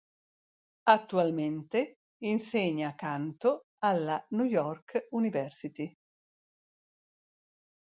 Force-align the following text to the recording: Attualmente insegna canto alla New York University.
Attualmente 0.87 1.97
insegna 2.23 2.95
canto 2.95 3.65
alla 3.83 4.19
New 4.29 4.45
York 4.47 5.09
University. 5.11 5.93